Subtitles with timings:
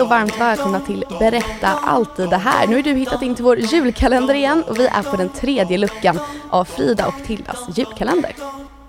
[0.00, 2.66] Hej och varmt välkomna till Berätta alltid det här.
[2.66, 5.78] Nu har du hittat in till vår julkalender igen och vi är på den tredje
[5.78, 6.18] luckan
[6.50, 8.36] av Frida och Tildas julkalender.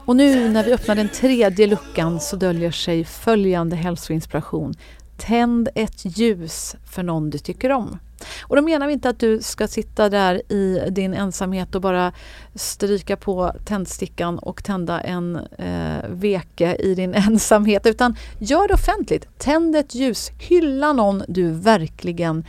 [0.06, 4.74] Och nu när vi öppnar den tredje luckan så döljer sig följande hälsoinspiration.
[5.18, 8.00] Tänd ett ljus för någon du tycker om.
[8.42, 12.14] Och då menar vi inte att du ska sitta där i din ensamhet och bara
[12.56, 19.40] stryka på tändstickan och tända en eh, veke i din ensamhet utan gör det offentligt.
[19.40, 22.46] Tänd ett ljus, hylla någon du verkligen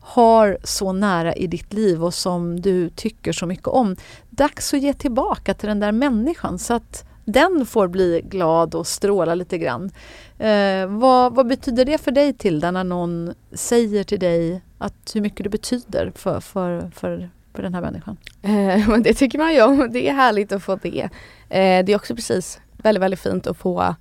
[0.00, 3.96] har så nära i ditt liv och som du tycker så mycket om.
[4.30, 8.86] Dags att ge tillbaka till den där människan så att den får bli glad och
[8.86, 9.90] stråla lite grann.
[10.38, 15.20] Eh, vad, vad, betyder det för dig Tilda när någon säger till dig att hur
[15.20, 18.16] mycket det betyder för, för, för, för den här människan?
[18.42, 19.88] Eh, det tycker man ju om.
[19.92, 21.08] Det är härligt att få det.
[21.48, 23.94] Eh, det är också precis väldigt, väldigt fint att få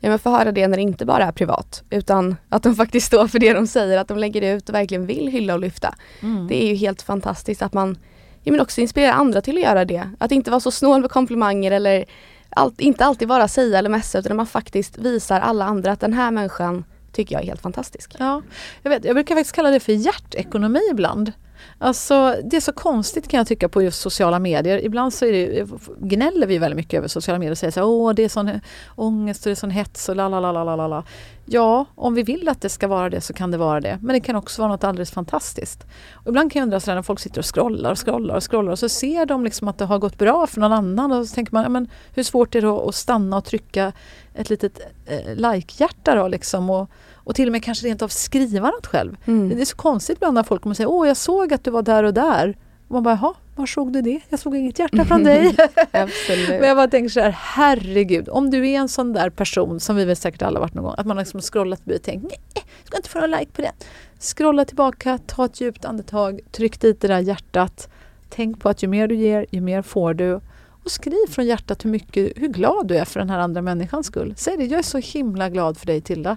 [0.00, 3.06] ja, men få höra det när det inte bara är privat utan att de faktiskt
[3.06, 5.94] står för det de säger, att de lägger ut och verkligen vill hylla och lyfta.
[6.22, 6.48] Mm.
[6.48, 7.98] Det är ju helt fantastiskt att man
[8.42, 10.10] ja, men också inspirerar andra till att göra det.
[10.18, 12.04] Att inte vara så snål med komplimanger eller
[12.50, 16.12] allt, inte alltid bara säga eller messa utan man faktiskt visar alla andra att den
[16.12, 18.16] här människan tycker jag är helt fantastisk.
[18.18, 18.42] Ja,
[18.82, 21.32] jag, vet, jag brukar faktiskt kalla det för hjärtekonomi ibland.
[21.78, 24.84] Alltså, det är så konstigt kan jag tycka på just sociala medier.
[24.84, 25.68] Ibland så är det,
[25.98, 28.60] gnäller vi väldigt mycket över sociala medier och säger så här, åh det är sån
[28.96, 31.04] ångest och det är sån hets och la la la la la la.
[31.52, 33.98] Ja, om vi vill att det ska vara det så kan det vara det.
[34.02, 35.86] Men det kan också vara något alldeles fantastiskt.
[36.14, 38.72] Och ibland kan jag undra så när folk sitter och scrollar och scrollar och scrollar
[38.72, 41.34] och så ser de liksom att det har gått bra för någon annan och så
[41.34, 43.92] tänker man, ja, men hur svårt är det att stanna och trycka
[44.34, 48.70] ett litet eh, like-hjärta då liksom och, och till och med kanske rent av skriva
[48.70, 49.16] något själv.
[49.26, 49.48] Mm.
[49.48, 51.82] Det är så konstigt ibland när folk kommer säga åh jag såg att du var
[51.82, 52.56] där och där.
[52.88, 54.20] Och man bara, jaha, var såg du det?
[54.28, 55.56] Jag såg inget hjärta från dig.
[56.48, 59.96] Men jag bara tänker så här, herregud, om du är en sån där person som
[59.96, 62.22] vi väl säkert alla varit någon gång, att man har liksom scrollat förbi och tänkt,
[62.22, 63.72] nej, ska inte få någon like på det.
[64.20, 67.88] Scrolla tillbaka, ta ett djupt andetag, tryck dit det där hjärtat.
[68.28, 70.40] Tänk på att ju mer du ger, ju mer får du.
[70.84, 74.06] Och skriv från hjärtat hur, mycket, hur glad du är för den här andra människans
[74.06, 74.34] skull.
[74.36, 76.36] Säg det, jag är så himla glad för dig Tilda.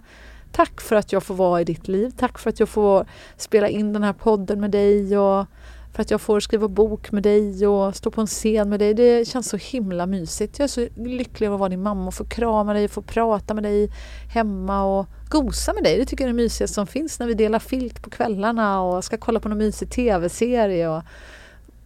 [0.51, 2.12] Tack för att jag får vara i ditt liv.
[2.18, 3.06] Tack för att jag får
[3.38, 5.45] spela in den här podden med dig och
[5.93, 8.93] för att jag får skriva bok med dig och stå på en scen med dig.
[8.93, 10.59] Det känns så himla mysigt.
[10.59, 13.53] Jag är så lycklig över att vara din mamma och få krama dig, få prata
[13.53, 13.91] med dig
[14.33, 15.97] hemma och gosa med dig.
[15.97, 19.03] Det tycker jag är det mysigaste som finns när vi delar filt på kvällarna och
[19.03, 20.89] ska kolla på någon mysig tv-serie.
[20.89, 21.03] Och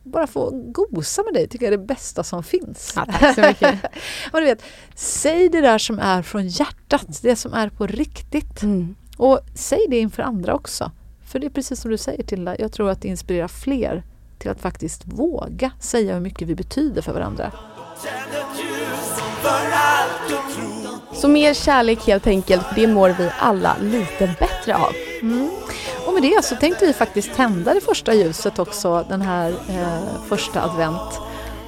[0.03, 2.93] bara få gosa med dig tycker jag är det bästa som finns.
[2.95, 3.83] Ja, tack så mycket.
[4.31, 4.63] och du vet,
[4.95, 8.63] säg det där som är från hjärtat, det som är på riktigt.
[8.63, 8.95] Mm.
[9.17, 10.91] Och säg det inför andra också.
[11.27, 14.03] För det är precis som du säger Tilda, jag tror att det inspirerar fler
[14.37, 17.51] till att faktiskt våga säga hur mycket vi betyder för varandra.
[21.13, 24.93] Så mer kärlek helt enkelt, för det mår vi alla lite bättre av.
[25.21, 25.49] Mm.
[26.07, 30.23] Och med det så tänkte vi faktiskt tända det första ljuset också den här eh,
[30.27, 31.19] första advent.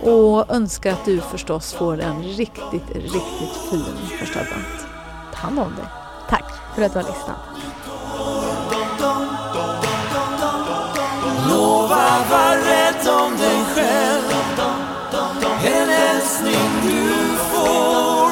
[0.03, 4.87] Och önskar att du förstås får en riktigt, riktigt fin första advent.
[5.33, 5.85] Ta hand om dig.
[6.29, 7.37] Tack för att du har lyssnat.
[13.07, 14.23] Om dig själv
[15.65, 18.29] En älskling du får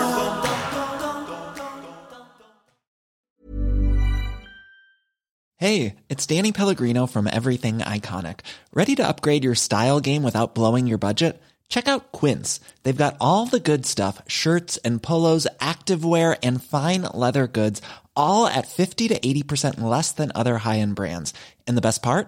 [5.59, 8.41] Hey, it's Danny Pellegrino from Everything Iconic.
[8.73, 11.41] Ready to upgrade your style game without blowing your budget?
[11.67, 12.59] Check out Quince.
[12.83, 17.81] They've got all the good stuff, shirts and polos, activewear and fine leather goods,
[18.15, 21.33] all at 50 to 80% less than other high-end brands.
[21.67, 22.27] And the best part?